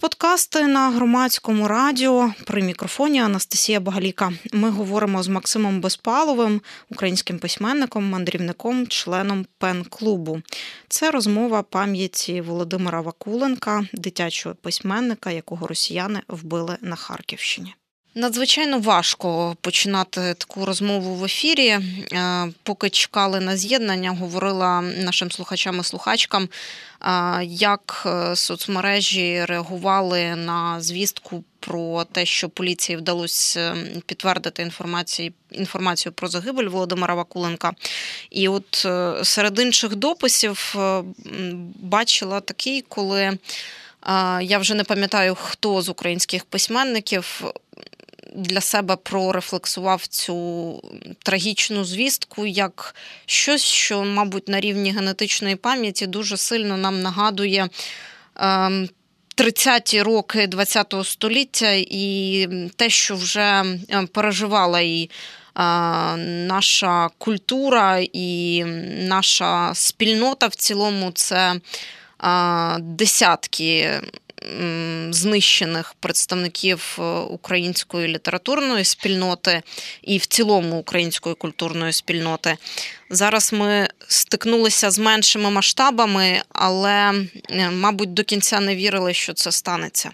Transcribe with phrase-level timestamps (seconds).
[0.00, 2.32] подкасти на громадському радіо.
[2.46, 4.32] При мікрофоні Анастасія Багаліка.
[4.52, 10.42] Ми говоримо з Максимом Безпаловим, українським письменником, мандрівником, членом пен-клубу.
[10.88, 17.74] Це розмова пам'яті Володимира Вакуленка, дитячого письменника, якого росіяни вбили на Харківщині.
[18.14, 21.68] Надзвичайно важко починати таку розмову в ефірі.
[21.68, 26.48] Е, поки чекали на з'єднання, говорила нашим слухачам і слухачкам,
[27.02, 36.12] е, як е, соцмережі реагували на звістку про те, що поліції вдалося підтвердити інформацію інформацію
[36.12, 37.72] про загибель Володимира Вакуленка.
[38.30, 38.86] І от
[39.22, 40.76] серед інших дописів
[41.80, 43.38] бачила такий, коли.
[44.40, 47.44] Я вже не пам'ятаю, хто з українських письменників
[48.34, 50.80] для себе прорефлексував цю
[51.22, 52.94] трагічну звістку як
[53.26, 57.68] щось, що, мабуть, на рівні генетичної пам'яті дуже сильно нам нагадує.
[59.36, 65.10] 30-ті ем, роки ХХ століття і те, що вже ем, переживала і е,
[66.46, 68.64] наша культура, і
[68.98, 71.54] наша спільнота в цілому, це
[72.24, 74.00] е, десятки
[75.10, 79.62] знищених представників е, української літературної спільноти
[80.02, 82.56] і в цілому української культурної спільноти.
[83.10, 87.12] Зараз ми стикнулися з меншими масштабами, але,
[87.72, 90.10] мабуть, до кінця не вірили, що це станеться.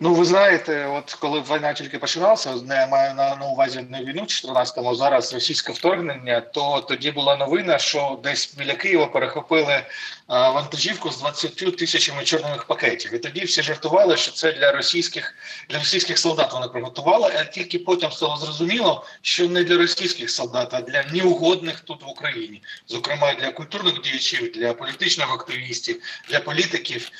[0.00, 4.22] Ну, ви знаєте, от коли війна тільки починалася, не маю на, на увазі не війну
[4.22, 9.82] 14-му, зараз російське вторгнення, то тоді була новина, що десь біля Києва перехопили
[10.28, 13.14] вантажівку з 20 тисячами чорних пакетів.
[13.14, 15.34] І тоді всі жартували, що це для російських
[15.68, 17.32] для російських солдат вони приготували.
[17.40, 22.08] А тільки потім стало зрозуміло, що не для російських солдат, а для неугодних тут в
[22.08, 27.10] Україні, зокрема для культурних діячів, для політичних активістів, для політиків.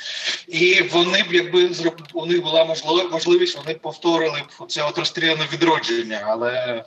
[0.49, 1.71] І вони б якби
[2.13, 2.65] у них була
[3.11, 6.85] можливість, вони повторили б це от розстріляне відродження, але.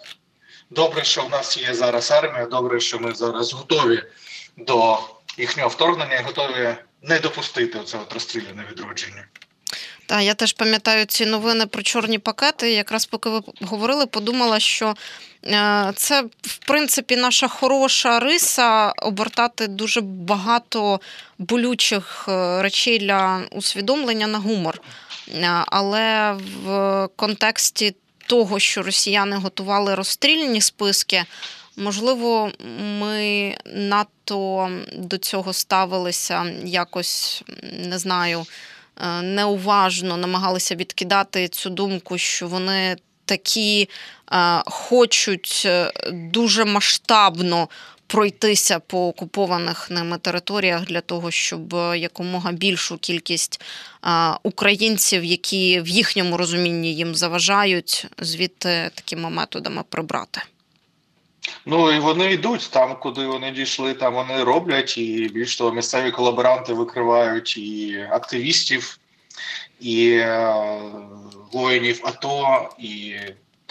[0.73, 2.45] Добре, що в нас є зараз армія.
[2.45, 4.03] Добре, що ми зараз готові
[4.57, 4.99] до
[5.37, 9.25] їхнього вторгнення і готові не допустити цього розстріляне відродження.
[10.05, 12.71] Так, я теж пам'ятаю ці новини про чорні пакети.
[12.71, 14.95] Якраз поки ви говорили, подумала, що
[15.45, 21.01] е, це в принципі наша хороша риса обертати дуже багато
[21.37, 24.81] болючих е, речей для усвідомлення на гумор.
[25.33, 27.95] Е, але в контексті
[28.27, 31.23] того, що росіяни готували розстрільні списки.
[31.77, 32.51] Можливо,
[32.99, 37.43] ми надто до цього ставилися якось
[37.73, 38.45] не знаю,
[39.01, 43.89] е, неуважно намагалися відкидати цю думку, що вони такі
[44.31, 45.67] е, хочуть
[46.11, 47.69] дуже масштабно.
[48.11, 53.61] Пройтися по окупованих ними територіях для того, щоб якомога більшу кількість
[54.43, 60.41] українців, які в їхньому розумінні їм заважають, звідти такими методами прибрати.
[61.65, 66.11] Ну і вони йдуть там, куди вони дійшли, там вони роблять, і більш того, місцеві
[66.11, 68.99] колаборанти викривають і активістів,
[69.79, 70.53] і е,
[71.51, 73.15] воїнів АТО, і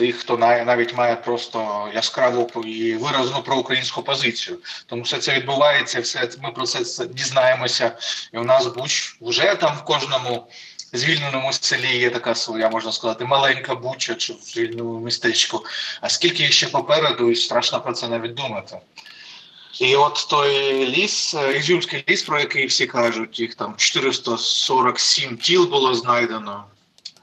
[0.00, 4.58] тих, хто навіть має просто яскраву і виразну проукраїнську позицію.
[4.86, 7.92] Тому все це відбувається, все ми про це дізнаємося.
[8.32, 10.46] І у нас Буч вже там в кожному
[10.92, 15.64] звільненому селі є така своя, можна сказати, маленька буча чи в звільненому містечку.
[16.00, 18.78] А скільки ще попереду, і страшно про це навіть думати.
[19.80, 25.66] І от той ліс, е, Ізюмський ліс, про який всі кажуть, їх там 447 тіл
[25.66, 26.64] було знайдено.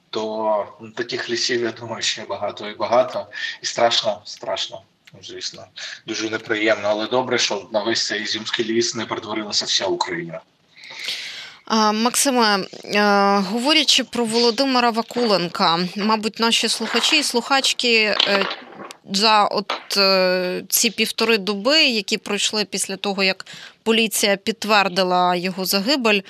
[0.09, 3.27] То таких лісів, я думаю, ще багато і багато.
[3.61, 4.81] І страшно, страшно,
[5.23, 5.65] звісно,
[6.07, 6.87] дуже неприємно.
[6.87, 10.41] Але добре, що на весь цей Ізюмський ліс не перетворилася вся Україна.
[11.93, 13.01] Максиме, е,
[13.37, 18.45] говорячи про Володимира Вакуленка, мабуть, наші слухачі і слухачки е,
[19.13, 23.45] за от е, ці півтори доби, які пройшли після того, як
[23.87, 26.21] поліція підтвердила його загибель.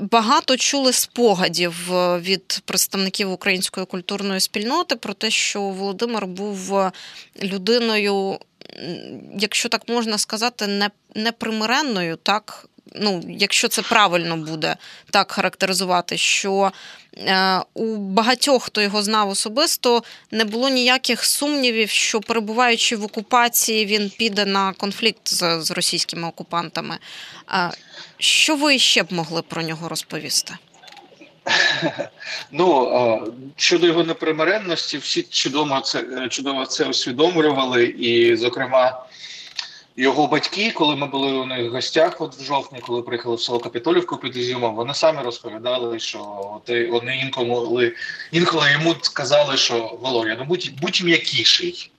[0.00, 1.74] Багато чули спогадів
[2.20, 6.90] від представників української культурної спільноти про те, що Володимир був
[7.42, 8.38] людиною,
[9.38, 14.76] якщо так можна сказати, непримиренною, так ну, якщо це правильно буде
[15.10, 16.72] так характеризувати, що
[17.16, 23.86] е, у багатьох, хто його знав особисто, не було ніяких сумнівів, що перебуваючи в окупації,
[23.86, 26.98] він піде на конфлікт з, з російськими окупантами.
[28.18, 30.54] Що ви ще б могли про нього розповісти?
[32.52, 39.06] Ну щодо його непримиренності, всі чудово це чудово це усвідомлювали, і, зокрема,
[39.96, 43.40] його батьки, коли ми були у них в гостях, от в жовтні, коли приїхали в
[43.40, 46.18] село Капітолівку під Ізюмом, вони самі розповідали, що
[46.54, 47.92] от вони інколи
[48.32, 51.90] інколи йому сказали, що Володя, ну будь будь м'якіший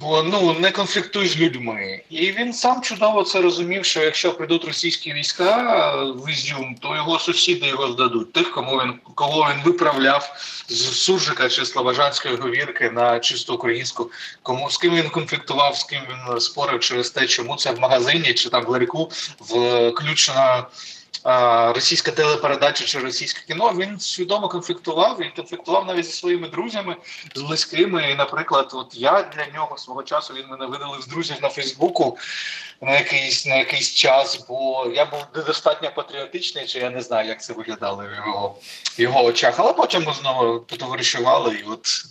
[0.00, 2.00] бо ну не конфліктуй з людьми.
[2.10, 7.18] І він сам чудово це розумів, що якщо прийдуть російські війська в Ізюм, то його
[7.18, 8.32] сусіди його здадуть.
[8.32, 10.36] Тих, кому він кого він виправляв
[10.68, 14.10] з Суржика чи Слобожанської говірки на чисто українську,
[14.42, 18.34] кому з ким він конфліктував, з ким він спорив через те, чому це в магазині
[18.34, 19.10] чи там в ларьку
[19.40, 20.66] включена
[21.74, 25.16] російська телепередача чи російське кіно, він свідомо конфліктував.
[25.20, 26.96] Він конфліктував навіть зі своїми друзями,
[27.34, 28.10] з близькими.
[28.10, 32.18] І, наприклад, от я для нього свого часу він мене видалив з друзів на Фейсбуку
[32.80, 37.42] на якийсь на якийсь час, бо я був недостатньо патріотичний, чи я не знаю, як
[37.42, 38.56] це виглядало в його
[38.98, 39.54] його очах.
[39.58, 42.04] Але потім ми знову потоваришували і от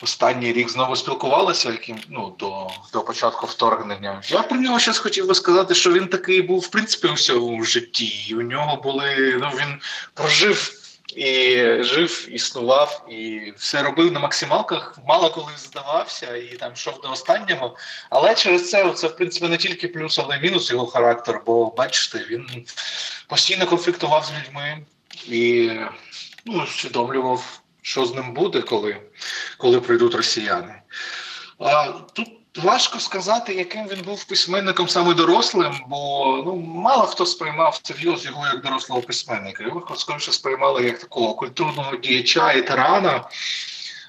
[0.00, 4.22] останній рік знову спілкувалися, яким ну до до початку вторгнення.
[4.28, 7.64] Я про нього щось хотів би сказати, що він такий був в принципі у всьому
[7.64, 8.26] житті.
[8.28, 9.80] І У нього були ну він
[10.14, 10.82] прожив.
[11.16, 17.10] І жив, існував, і все робив на максималках, мало коли здавався, і там йшов до
[17.10, 17.76] останнього.
[18.10, 21.42] Але через це це в принципі не тільки плюс, але й мінус його характер.
[21.46, 22.66] Бо бачите, він
[23.28, 24.78] постійно конфліктував з людьми
[25.28, 25.70] і
[26.44, 28.96] ну, усвідомлював що з ним буде, коли
[29.58, 30.74] коли прийдуть росіяни.
[31.58, 37.80] А, Тут важко сказати, яким він був письменником саме дорослим, бо ну мало хто сприймав
[37.82, 39.64] серйоз його як дорослого письменника.
[39.64, 43.28] Його скоріше сприймали як такого культурного діяча і тирана,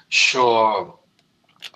[0.08, 0.94] що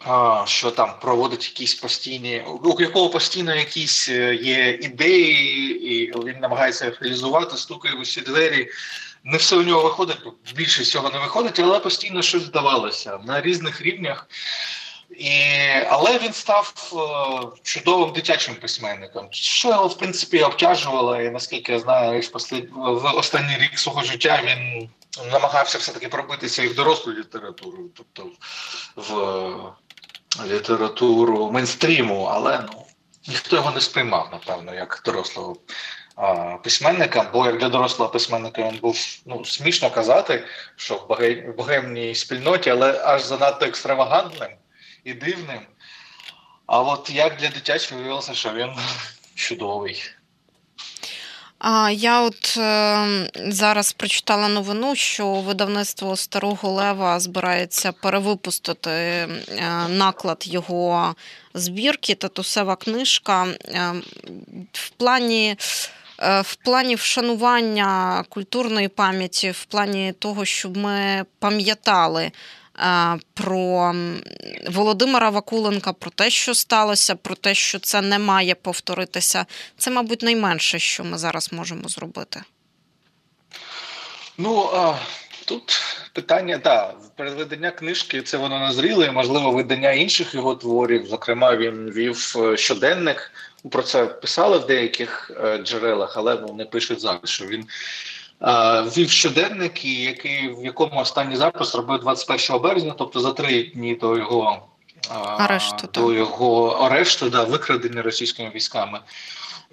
[0.05, 6.41] а, Що там проводить якісь постійні, у якого постійно якісь е, є ідеї, і він
[6.41, 8.69] намагається реалізувати, стукає в усі двері,
[9.25, 10.19] не все у нього виходить,
[10.55, 14.27] більше цього не виходить, але постійно щось здавалося на різних рівнях.
[15.19, 15.33] І,
[15.89, 21.79] Але він став е, чудовим дитячим письменником, що його в принципі обтяжувало, і наскільки я
[21.79, 22.23] знаю,
[22.73, 24.91] в останній рік свого життя він
[25.33, 28.27] намагався все-таки пробитися і в дорослу літературу, тобто
[28.97, 32.87] в літературу мейнстріму, але ну
[33.29, 35.57] ніхто його не сприймав, напевно, як дорослого
[36.63, 40.45] письменника, бо як для дорослого письменника він був ну, смішно казати,
[40.77, 44.51] що в богемній спільноті, але аж занадто екстравагантним
[45.05, 45.61] і дивним.
[46.67, 48.71] А от як для дитячого виявилося, що він
[49.35, 50.03] чудовий.
[51.65, 59.29] А я от е, зараз прочитала новину, що видавництво Старого Лева збирається перевипустити е,
[59.89, 61.15] наклад його
[61.55, 63.45] збірки, татусева книжка.
[63.45, 63.93] Е,
[64.73, 65.57] в плані
[66.23, 72.33] в плані вшанування культурної пам'яті, в плані того, щоб ми пам'ятали.
[72.79, 73.95] Е, про
[74.71, 79.47] Володимира Вакуленка, про те, що сталося, про те, що це не має повторитися,
[79.79, 82.43] це, мабуть, найменше, що ми зараз можемо зробити.
[84.39, 84.71] Ну
[85.53, 85.81] тут
[86.13, 91.07] питання, да, переведення книжки це воно назріло, і можливо видання інших його творів.
[91.07, 93.33] Зокрема, він вів е, щоденник
[93.71, 97.65] про це писали в деяких е, джерелах, але ну, не пишуть зараз, що він
[98.43, 103.95] е, вів щоденник, який, в якому останній запис робив 21 березня, тобто за три дні
[103.95, 104.67] до його
[105.39, 109.01] арешту, до його арешту, да, викрадення російськими військами.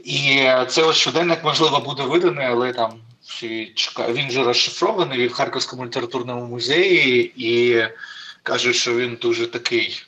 [0.04, 2.92] І цей ось щоденник, можливо, буде виданий, але там
[3.30, 4.18] всі чекають.
[4.18, 7.84] Він вже розшифрований в Харківському літературному музеї і
[8.44, 10.04] кажуть, що він дуже такий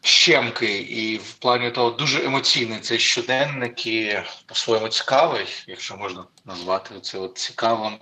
[0.00, 6.94] щемкий і в плані того дуже емоційний цей щоденник і по-своєму цікавий, якщо можна назвати
[7.02, 7.98] це цікавим.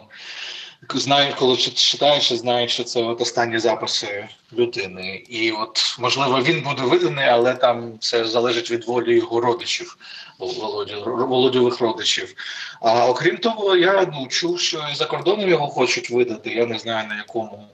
[0.90, 5.24] Знаю, коли читаєш, знаєш, що це от останні записи людини.
[5.28, 9.96] І от, можливо, він буде виданий, але там все залежить від волі його родичів,
[10.38, 12.34] володьових родичів.
[12.80, 16.50] А окрім того, я ну, чув, що і за кордоном його хочуть видати.
[16.50, 17.68] Я не знаю на якому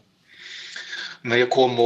[1.22, 1.84] на якому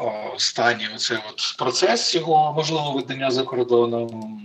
[0.00, 4.40] о, стані оцей от процес його можливо видання за кордоном.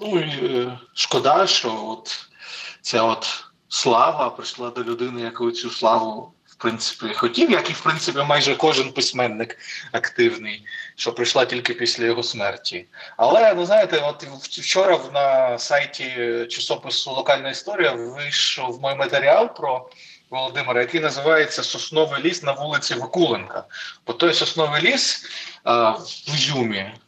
[0.00, 2.28] Ну і е, шкода, що от
[2.82, 7.80] ця от слава прийшла до людини, яку цю славу в принципі хотів, як і в
[7.80, 9.58] принципі майже кожен письменник
[9.92, 10.64] активний,
[10.96, 12.86] що прийшла тільки після його смерті.
[13.16, 16.10] Але ну знаєте, от вчора на сайті
[16.50, 19.88] часопису Локальна історія вийшов мій матеріал про.
[20.30, 23.64] Володимира, який називається Сосновий ліс на вулиці Вакуленка.
[24.06, 25.26] Бо той сосновий ліс
[25.64, 26.90] а, в Ізюмі,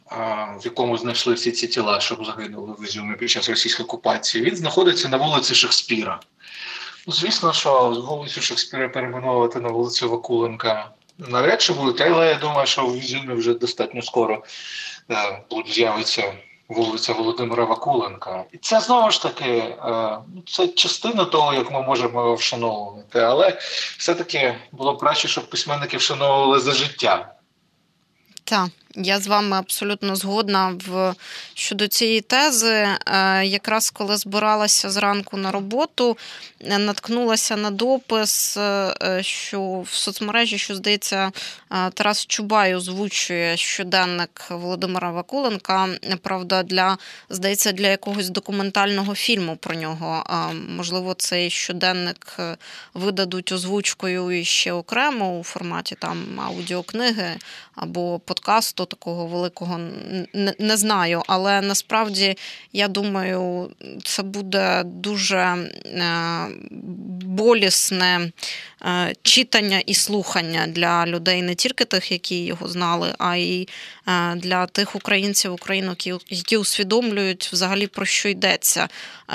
[0.59, 4.55] в якому знайшли всі ці тіла, що загинули в Ізюмі під час російської окупації, він
[4.55, 6.19] знаходиться на вулиці Шекспіра.
[7.07, 12.85] Ну, Звісно, що вулицю Шекспіра перейменовувати на вулицю Вакуленка навряд чи але я думаю, що
[12.85, 14.43] в Ізюмі вже достатньо скоро
[15.49, 16.33] будуть з'явиться
[16.67, 18.43] вулиця Володимира Вакуленка.
[18.51, 19.77] І це знову ж таки е,
[20.35, 23.19] ну, це частина того, як ми можемо вшановувати.
[23.19, 23.59] Але
[23.97, 27.33] все-таки було б краще, щоб письменники вшановували за життя.
[28.43, 28.69] Так.
[28.95, 31.15] Я з вами абсолютно згодна в
[31.53, 32.73] щодо цієї тези.
[32.73, 32.97] Е,
[33.45, 36.17] якраз коли збиралася зранку на роботу,
[36.59, 41.31] е, наткнулася на допис, е, що в соцмережі, що здається,
[41.93, 45.87] Тарас Чубай озвучує щоденник Володимира Вакуленка.
[46.21, 46.97] Правда, для
[47.29, 50.23] здається, для якогось документального фільму про нього.
[50.69, 52.37] Можливо, цей щоденник
[52.93, 57.37] видадуть озвучкою ще окремо у форматі там аудіокниги
[57.75, 59.77] або подкасту такого великого
[60.33, 61.23] не, не знаю.
[61.27, 62.37] Але насправді
[62.73, 63.71] я думаю,
[64.03, 66.47] це буде дуже е,
[67.25, 68.31] болісне е,
[69.21, 73.67] читання і слухання для людей, не тільки тих, які його знали, а й
[74.07, 75.97] е, для тих українців, українок,
[76.29, 78.89] які усвідомлюють взагалі про що йдеться.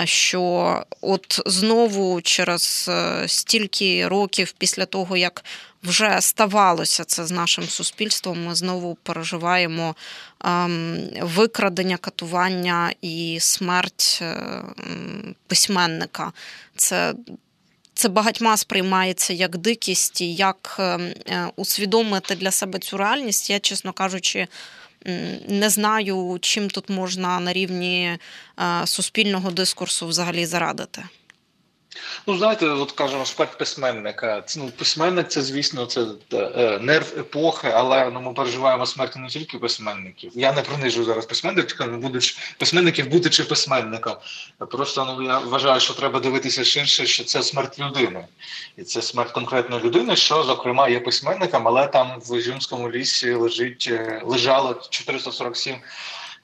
[0.05, 2.91] Що от знову через
[3.27, 5.45] стільки років після того, як
[5.83, 8.45] вже ставалося це з нашим суспільством.
[8.45, 9.95] Ми знову переживаємо
[10.45, 14.23] ем, викрадення, катування і смерть
[15.47, 16.33] письменника.
[16.77, 17.15] Це
[17.97, 23.51] це багатьма сприймається як дикість, і як ем, е, усвідомити для себе цю реальність.
[23.51, 24.47] Я, чесно кажучи,
[25.49, 28.19] не знаю, чим тут можна на рівні
[28.59, 31.03] е, суспільного дискурсу взагалі зарадити.
[32.27, 34.43] Ну, знаєте, от кажемо, смерть письменника.
[34.43, 39.29] Це, ну, Письменник це, звісно, це е, нерв епохи, але ну, ми переживаємо смерть не
[39.29, 40.33] тільки письменників.
[40.35, 44.15] Я не принижую зараз письменника, не будучи письменників, будучи письменником.
[44.71, 48.25] Просто ну, я вважаю, що треба дивитися ширше, що це смерть людини.
[48.77, 53.89] І це смерть конкретної людини, що, зокрема, є письменником, але там в Ізюмському лісі лежить,
[53.91, 55.77] е, лежало 447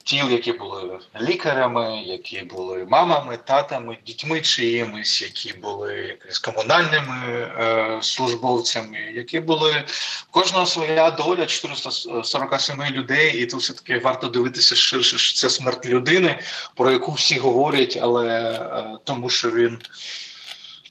[0.03, 7.99] тіл, які були лікарями, які були мамами, татами, дітьми чиїмись, які були якось комунальними е,
[8.01, 9.83] службовцями, які були
[10.31, 15.85] кожного своя доля 447 людей, і тут все таки варто дивитися ширше, що це смерть
[15.85, 16.39] людини,
[16.75, 19.79] про яку всі говорять, але е, тому, що він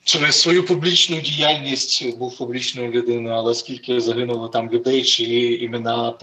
[0.04, 6.14] через свою публічну діяльність був публічною людиною, але скільки загинуло там людей, чиї імена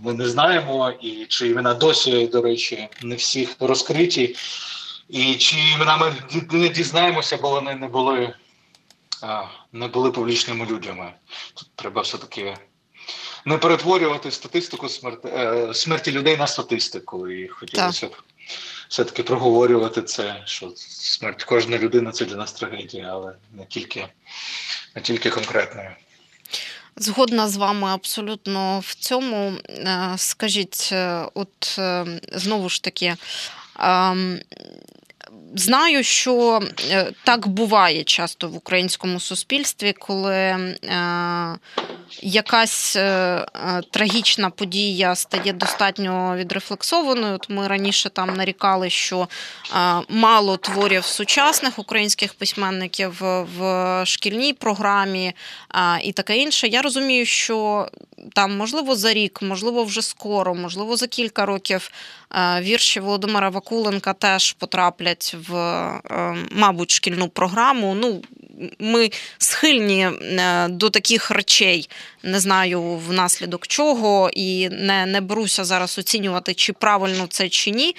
[0.00, 4.36] ми не знаємо, і чи імена досі, до речі, не всіх розкриті,
[5.08, 6.14] і чи імена ми
[6.52, 8.34] не дізнаємося, бо вони не були
[9.72, 11.12] не були публічними людьми.
[11.54, 12.56] Тут треба все таки.
[13.44, 18.16] Не перетворювати статистику смерті е, смерті людей на статистику, і хотілося б
[18.92, 24.06] все-таки проговорювати це, що смерть кожної людини це для нас трагедія, але не тільки,
[24.96, 25.90] не тільки конкретною.
[26.96, 29.52] Згодна з вами абсолютно в цьому.
[29.68, 33.16] Е, скажіть, е, от е, знову ж таки.
[35.54, 36.60] Знаю, що
[37.24, 40.56] так буває часто в українському суспільстві, коли
[42.20, 47.34] якась е, е, трагічна подія стає достатньо відрефлексованою.
[47.34, 53.22] От Ми раніше там нарікали, що е, мало творів сучасних українських письменників
[53.58, 55.32] в шкільній програмі
[56.02, 56.68] і таке інше.
[56.68, 57.88] Я розумію, що
[58.32, 61.90] там, можливо, за рік, можливо, вже скоро, можливо, за кілька років
[62.60, 65.52] вірші Володимира Вакуленка теж потраплять в,
[66.50, 67.94] мабуть, шкільну програму.
[67.94, 68.22] Ну,
[68.78, 71.88] ми схильні е, до таких речей,
[72.22, 77.96] не знаю внаслідок чого, і не не беруся зараз оцінювати, чи правильно це чи ні.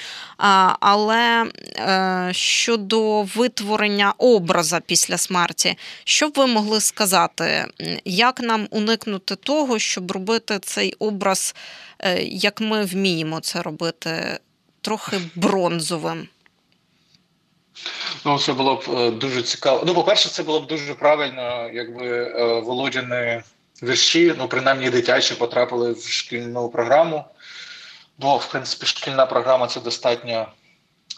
[0.80, 1.46] Але
[1.78, 7.66] е, щодо витворення образа після смерті, що б ви могли сказати,
[8.06, 11.56] як нам уникнути того, щоб робити цей образ,
[12.00, 14.40] е, як ми вміємо це робити,
[14.82, 16.28] трохи бронзовим?
[18.25, 19.84] Ну, це було б е, дуже цікаво.
[19.88, 23.44] Ну, по-перше, це було б дуже правильно, якби е, Володяни
[23.84, 27.25] вірші, ну, принаймні дитячі, потрапили в шкільну програму.
[28.18, 30.48] Бо, в принципі, шкільна програма це достатньо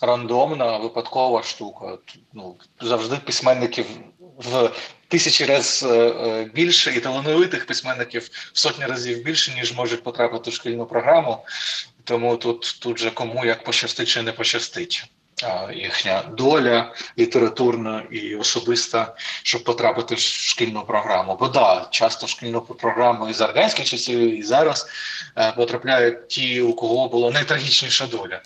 [0.02, 1.98] рандомна, випадкова штука.
[2.34, 3.86] Ну, Завжди письменників
[4.38, 4.72] в
[5.08, 10.54] тисячі разів е, більше, і талановитих письменників в сотні разів більше, ніж можуть потрапити в
[10.54, 11.46] шкільну програму.
[12.04, 15.06] Тому тут тут же кому як пощастить чи не пощастить
[15.74, 21.38] їхня доля літературна і особиста, щоб потрапити в шкільну програму.
[21.40, 24.88] Бо да, часто в шкільну програму і з радянських часів, і зараз
[25.38, 28.42] е, потрапляють ті, у кого була найтрагічніша доля.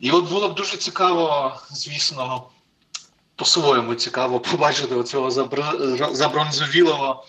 [0.00, 2.42] І от було б дуже цікаво, звісно,
[3.36, 5.30] по-своєму цікаво побачити оцього
[6.12, 7.24] забронзовілого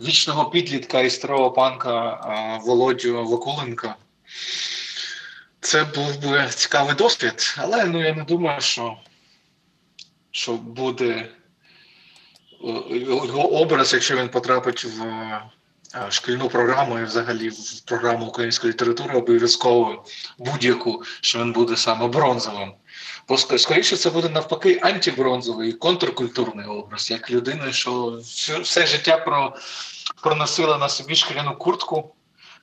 [0.00, 2.20] вічного підлітка і старого панка
[2.64, 3.96] Володю Вакуленка.
[5.72, 8.96] Це був би цікавий досвід, але ну я не думаю, що
[10.30, 11.28] що буде
[12.90, 15.02] його образ, якщо він потрапить в
[16.10, 20.04] шкільну програму і взагалі в програму української літератури обов'язково
[20.38, 22.74] будь-яку, що він буде саме бронзовим.
[23.28, 28.20] Бо скоріше це буде навпаки антибронзовий контркультурний образ, як людина, що
[28.62, 29.56] все життя про,
[30.22, 32.14] проносила на собі шкіряну куртку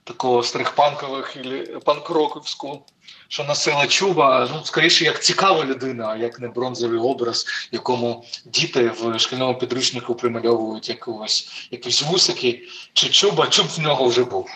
[0.04, 1.38] такого стрихпанкових
[1.86, 2.86] панкроковську,
[3.28, 4.50] що носила чуба.
[4.54, 10.16] Ну, скоріше, як цікава людина, а як не бронзовий образ, якому діти в шкільному підручнику
[10.16, 14.50] примальовують якогось якісь вусики чи чуба, чуб в нього вже був.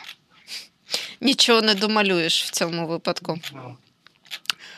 [1.21, 3.39] Нічого не домалюєш в цьому випадку.
[3.53, 3.77] Ну,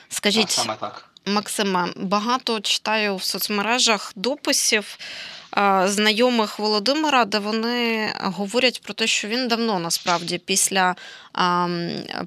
[0.10, 1.10] Скажіть, саме так.
[1.26, 4.98] Максима, багато читаю в соцмережах дописів
[5.86, 10.96] знайомих Володимира, де вони говорять про те, що він давно насправді після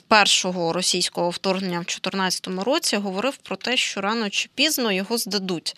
[0.09, 5.77] першого російського вторгнення в 2014 році говорив про те, що рано чи пізно його здадуть.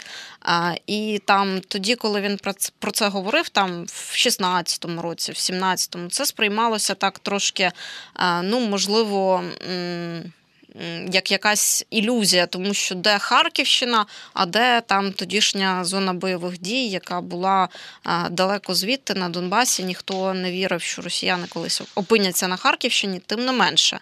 [0.86, 2.38] І там тоді, коли він
[2.78, 7.72] про це говорив, там в 16-му році, в 17-му, це сприймалося так трошки,
[8.42, 9.44] ну можливо
[11.12, 17.20] як якась ілюзія, тому що де Харківщина, а де там тодішня зона бойових дій, яка
[17.20, 17.68] була
[18.30, 19.84] далеко звідти на Донбасі.
[19.84, 24.00] Ніхто не вірив, що росіяни колись опиняться на Харківщині, тим не менше.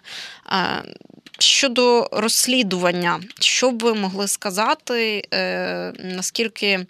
[1.39, 6.85] Щодо розслідування, що б ви могли сказати, е, наскільки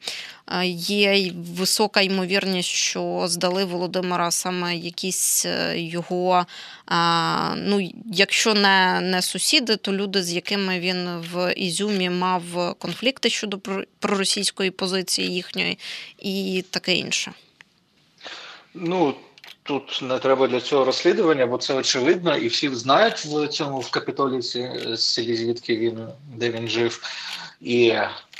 [0.73, 6.45] є висока ймовірність, що здали Володимира саме якісь е, його,
[7.55, 13.59] ну, якщо не не сусіди, то люди, з якими він в Ізюмі мав конфлікти щодо
[13.99, 15.77] проросійської позиції їхньої,
[16.19, 17.31] і таке інше?
[18.73, 19.15] Ну,
[19.69, 23.91] Тут не треба для цього розслідування, бо це очевидно, і всі знають в цьому в
[23.91, 27.01] Капітоліці селі, звідки він де він жив.
[27.61, 27.93] І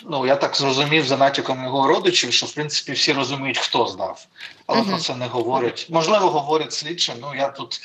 [0.05, 4.25] ну я так зрозумів за натяком його родичів, що в принципі всі розуміють, хто здав,
[4.67, 4.89] але uh-huh.
[4.89, 5.87] про це не говорять.
[5.89, 7.13] Можливо, говорять слідчі.
[7.21, 7.81] Ну я тут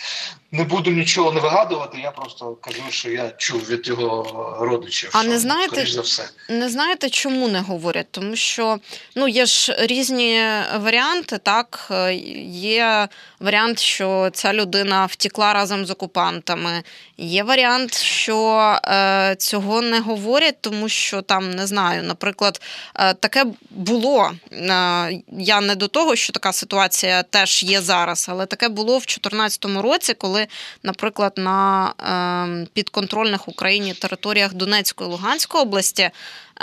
[0.53, 1.99] не буду нічого не вигадувати.
[2.01, 5.11] Я просто кажу, що я чув від його родичів.
[5.13, 8.07] А що, не знаєте за все не знаєте, чому не говорять?
[8.11, 8.79] Тому що
[9.15, 10.41] ну є ж різні
[10.81, 11.39] варіанти.
[11.39, 11.93] Так
[12.51, 13.09] є
[13.41, 16.83] варіант, що ця людина втікла разом з окупантами.
[17.19, 22.61] Є варіант, що е, цього не говорять, тому що там не знаю, наприклад,
[22.95, 24.31] е, таке було.
[24.53, 29.07] Е, я не до того, що така ситуація теж є зараз, але таке було в
[29.07, 30.47] 2014 році, коли,
[30.83, 31.93] наприклад, на
[32.63, 36.11] е, підконтрольних Україні територіях Донецької і Луганської області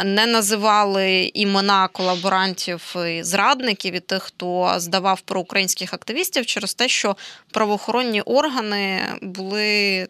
[0.06, 7.16] не називали імена колаборантів і зрадників і тих, хто здавав проукраїнських активістів через те, що
[7.52, 10.08] правоохоронні органи були.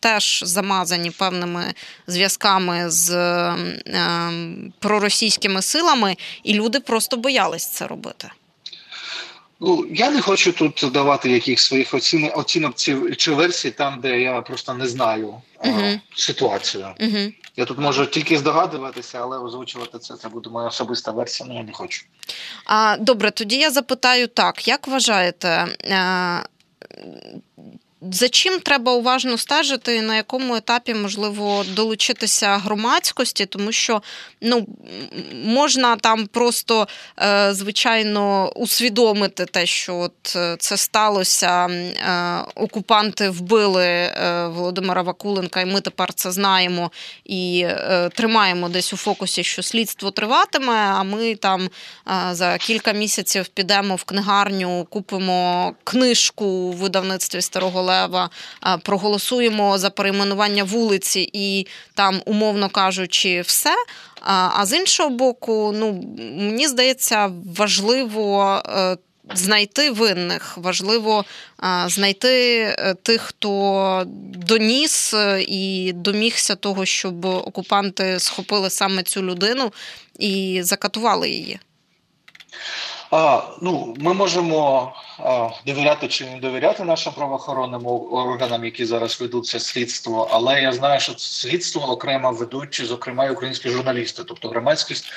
[0.00, 1.74] Теж замазані певними
[2.06, 4.30] зв'язками з е,
[4.78, 8.28] проросійськими силами, і люди просто боялись це робити.
[9.60, 12.74] Ну я не хочу тут давати якихось своїх оцінок, оцінок
[13.16, 16.00] чи версій там, де я просто не знаю uh-huh.
[16.16, 16.86] ситуацію.
[17.00, 17.34] Uh-huh.
[17.56, 21.48] Я тут можу тільки здогадуватися, але озвучувати це це буде моя особиста версія.
[21.48, 22.04] Ну я не хочу.
[22.64, 25.66] А добре, тоді я запитаю так: як вважаєте?
[25.84, 26.44] Е,
[28.00, 34.02] за чим треба уважно стежити, на якому етапі можливо долучитися громадськості, тому що
[34.40, 34.66] ну,
[35.44, 41.92] можна там просто е, звичайно усвідомити те, що от е, це сталося, е,
[42.54, 44.12] окупанти вбили
[44.48, 46.90] Володимира Вакуленка, і ми тепер це знаємо
[47.24, 47.66] і
[48.14, 50.74] тримаємо десь у фокусі, що слідство триватиме.
[50.74, 51.68] А ми там
[52.30, 58.30] за кілька місяців підемо в книгарню, купимо книжку у видавництві старого Лева,
[58.82, 63.74] проголосуємо за перейменування вулиці і там, умовно кажучи, все.
[64.56, 68.62] А з іншого боку, ну мені здається, важливо.
[68.68, 68.96] Е,
[69.34, 71.24] знайти винних важливо
[71.86, 74.02] знайти е, тих, хто
[74.34, 79.72] доніс е, і домігся того, щоб окупанти схопили саме цю людину
[80.18, 81.58] і закатували її.
[83.10, 84.92] А, Ну, ми можемо
[85.66, 90.28] довіряти чи не довіряти нашим правоохоронним органам, які зараз ведуть це слідство.
[90.32, 95.12] Але я знаю, що слідство окремо ведуть, зокрема, і українські журналісти, тобто громадськість,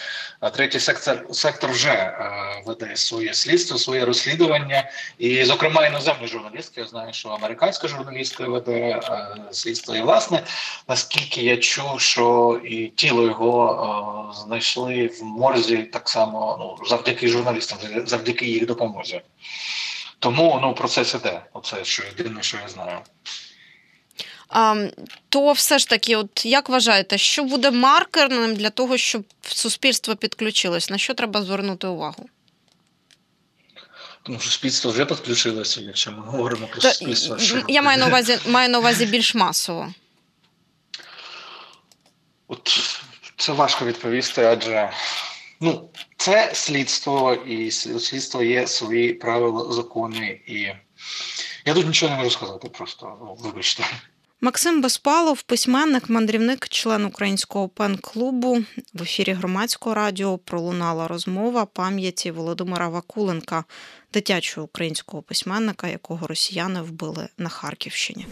[0.54, 2.18] третій сектор сектор вже
[2.66, 6.82] веде своє слідство, своє розслідування, і, зокрема, іноземні журналістки.
[6.82, 9.00] Я знаю, що американська журналістка веде
[9.52, 9.96] слідство.
[9.96, 10.44] І власне,
[10.88, 17.78] наскільки я чув, що і тіло його знайшли в морзі так само, ну завдяки журналістам
[18.06, 19.22] завдяки їх допомозі.
[20.22, 21.42] Тому ну процес іде.
[21.54, 23.00] Оце що єдине, що я знаю.
[24.50, 24.88] А,
[25.30, 30.90] то все ж таки, от як вважаєте, що буде маркерним для того, щоб суспільство підключилось?
[30.90, 32.30] На що треба звернути увагу?
[34.24, 37.40] Тому що суспільство вже підключилося, якщо ми говоримо про Та, суспільство.
[37.40, 39.94] що- я маю на увазі маю на увазі більш масово.
[42.48, 42.80] От
[43.38, 44.92] це важко відповісти, адже
[45.62, 50.68] ну, це слідство, і у слідства є свої правила, закони, і
[51.66, 53.84] я тут нічого не можу сказати, просто ну, вибачте.
[54.44, 58.64] Максим Безпалов, письменник, мандрівник, член українського пен-клубу.
[58.94, 63.64] В ефірі громадського радіо пролунала розмова пам'яті Володимира Вакуленка,
[64.14, 68.26] дитячого українського письменника, якого росіяни вбили на Харківщині.